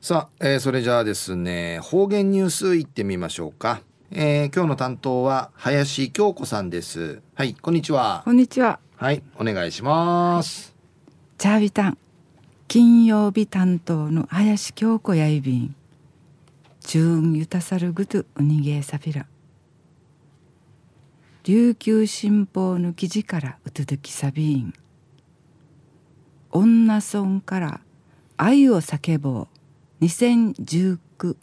[0.00, 7.20] さあ、えー、それじゃあですね方言ニュースいってみましょうか、えー、今日の担当は林京子さんです。
[7.34, 8.22] はいこんにちは。
[8.24, 8.78] こんにちは。
[8.94, 10.76] はいお願いします。
[11.36, 11.98] チャービタン
[12.68, 15.74] 金曜日担当の林京子やいびん。
[16.80, 19.26] 中ゆたさるぐとうにげさびら
[21.42, 24.72] 琉球新報の記事からうつづきさびん
[26.50, 27.80] 女村から
[28.38, 29.57] 愛を叫ぼう
[30.00, 31.36] 2019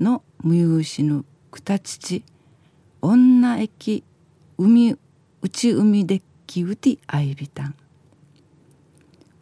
[0.00, 2.24] の無有しぬくたちち
[3.00, 4.04] 女駅
[4.58, 4.96] 海
[5.42, 7.74] 内海デッキウティアイビタン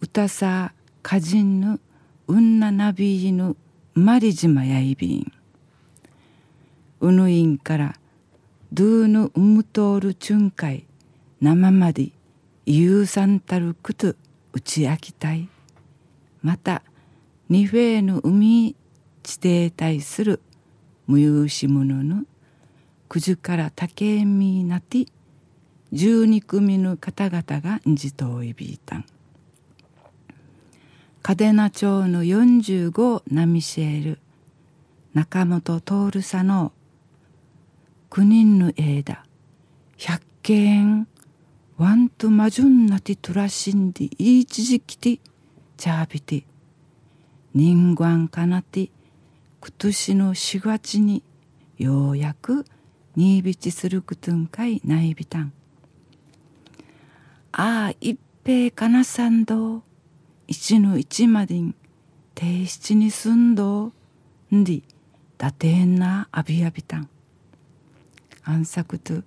[0.00, 0.72] 歌さ
[1.04, 1.80] 歌人ぬ
[2.26, 3.56] うんななびいぬ
[3.94, 5.32] まりじまやいびん
[7.00, 7.96] うぬいんから
[8.72, 10.86] ドゥーヌウムトールチュンカイ。
[11.42, 12.08] 生まで
[12.64, 14.14] ゆうさんたるくと
[14.54, 15.50] 打ち明きたい。
[16.40, 16.82] また
[17.52, 18.74] ニフェーヌ海
[19.22, 20.40] 地底対する
[21.06, 22.22] 無有し者の
[23.10, 25.04] 九十から竹みなて
[25.92, 28.96] 十二組の方々がんじといびいた。
[28.96, 29.04] ん
[31.22, 34.18] 嘉手納町の45ナミシェール
[35.12, 36.72] 中本徹さの
[38.08, 39.26] 九人の枝
[39.98, 41.06] 百軒
[41.76, 45.20] ワンとマジュンナティトラシンディイーチジキティ
[45.76, 46.51] チャービティ。
[47.54, 48.90] 人間かなて
[49.60, 51.22] 今年の4月に
[51.76, 52.64] ようやく
[53.14, 55.52] 新びちするくとんかいないびたん。
[57.52, 59.82] ああ一平かなさんど
[60.48, 61.74] 一の一までん
[62.34, 63.92] 定七に住んど
[64.52, 64.82] んで
[65.36, 67.08] だてんなあびやびたん。
[68.44, 69.22] 暗殺と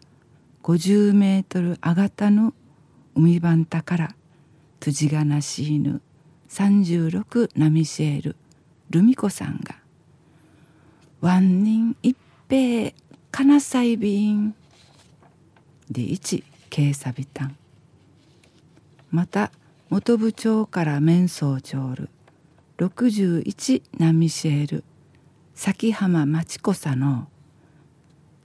[0.64, 2.56] 50メートルあがたの
[3.14, 4.16] 海番たから
[4.80, 6.02] とじがなしいぬ
[6.50, 8.36] 36ナミシェール
[8.90, 9.76] ルミコさんが
[11.22, 12.18] 「ワンニン一
[12.50, 12.94] 平
[13.32, 14.56] かなさいびん」
[15.90, 17.56] で一警察ビタン
[19.12, 19.52] また
[19.90, 22.10] 元部長から面相長る
[22.78, 24.84] 61ナミシェール
[25.54, 27.28] 崎浜町子さの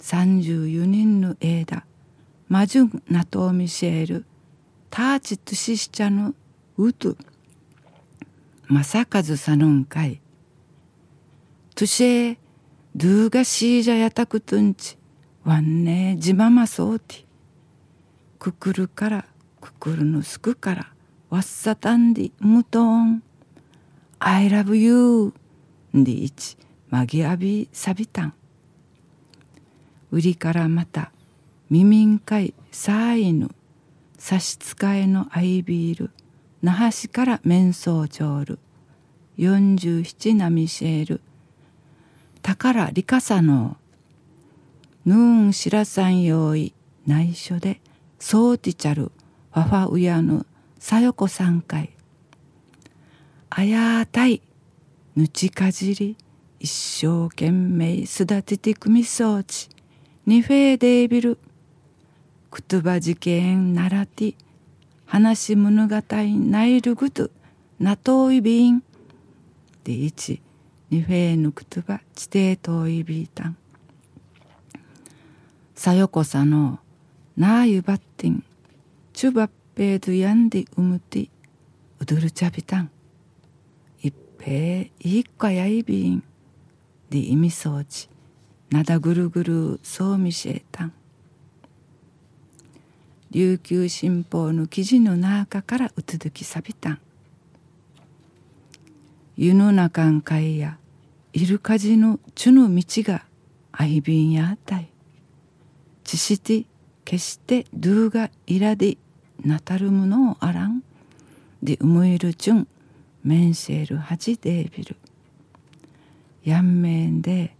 [0.00, 1.84] 34人の枝
[2.48, 4.24] マジュンナトーミシェール
[4.90, 6.34] ターチトシシチャの
[6.76, 7.16] ウトゥ。
[8.70, 10.20] 正和さのんかい。
[11.74, 12.36] トゥシェ
[12.94, 14.96] ドゥーガシージャヤタクトンチ
[15.42, 17.24] ワンネジママソーティ。
[18.38, 19.26] くくるから
[19.60, 20.92] くくるのすくから
[21.30, 23.24] わっさたんでムトン。
[24.20, 25.34] I love you
[25.92, 26.56] でいち
[26.90, 28.34] まぎあびさびたん。
[30.12, 31.10] 売りからまた
[31.70, 33.50] 耳んかいさいぬ
[34.16, 36.10] 差し支えのアイビール
[36.62, 38.58] 那覇市から面相長る
[39.38, 41.20] 47ナミシェール。
[42.42, 43.78] 宝リカサの
[45.06, 46.74] ヌーンシラさん用意
[47.06, 47.80] 内緒で。
[48.18, 49.04] ソーティチャル。
[49.04, 50.44] ファファウヤヌ。
[50.78, 51.90] さよこさんかい。
[53.48, 54.42] あやーたい
[55.16, 56.16] ぬちかじり
[56.58, 59.70] 一生懸命育ててくみそうち
[60.26, 61.38] ニフェーデービル。
[62.50, 64.34] くとば事件ならて
[65.10, 67.30] 話物語ないるぐと
[67.80, 68.80] なといびん。
[69.82, 70.40] でいち
[70.88, 73.56] ニフェーヌクトバ地底遠いビータン。
[75.74, 76.78] さよこさの
[77.36, 78.44] なあゆばってん。
[79.12, 81.28] チュバッペードヤンディウムティ
[81.98, 82.90] ウドルチャビタン
[84.00, 86.22] 一平いっかやいびん。
[87.10, 88.08] で意味そうち。
[88.70, 90.92] なだぐるぐるそうみしえたん。
[93.30, 97.00] 琉球新報の記事の中からうつづきさびたん。
[99.36, 100.78] 湯の中んかいや
[101.32, 103.24] イルカジのちゅの道が
[103.70, 104.88] あいびんやあたい。
[106.02, 106.64] ちして
[107.04, 108.96] 決してドゥがいらで
[109.44, 110.82] なたるものをあらん。
[111.62, 112.66] でうむいるちゅん
[113.22, 114.96] メンシェルはじデービル
[116.42, 117.54] やんめんで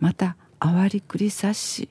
[0.00, 1.88] またあわりくりさし。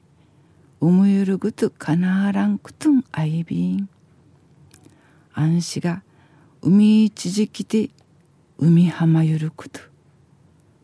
[0.86, 3.90] うむゆるぐとかなあらんくとんあいびん。
[5.34, 6.04] あんしが
[6.62, 7.90] 海一時期で
[8.60, 9.82] 海浜ゆるくと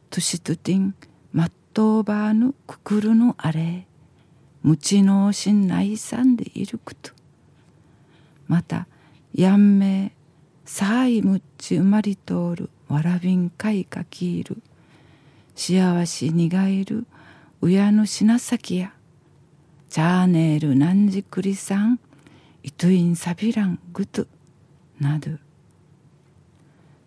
[0.09, 0.95] としとてん
[1.31, 3.85] まっとうばぬくくるのあれ。
[4.63, 7.11] むちのうしんないさんでいるくと
[8.47, 8.87] また
[9.35, 10.11] やんめい
[10.65, 14.63] さいむっちうまりとおるわらびんかいかきいる。
[15.53, 17.05] 幸しにがいる
[17.61, 18.93] 親のしなさきや。
[19.91, 21.99] チャーネルなんじくりさん
[22.63, 24.25] イトインサビラングト
[25.01, 25.31] など。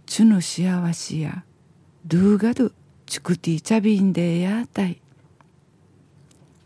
[0.05, 1.45] 主の幸しや
[2.07, 2.71] ルーガド
[3.07, 5.01] チクティチャビンデやたい。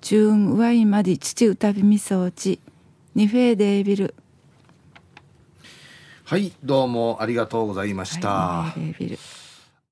[0.01, 2.59] チューンワイマディ父歌びみそうち
[3.15, 4.15] ニフェーデービル
[6.25, 9.19] はいどうもありがとうございました、はい、